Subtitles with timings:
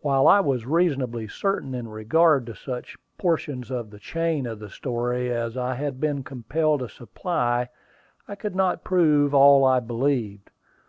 [0.00, 4.68] While I was reasonably certain in regard to such portions of the chain of the
[4.68, 7.68] story as I had been compelled to supply,
[8.26, 10.50] I could not prove all I believed.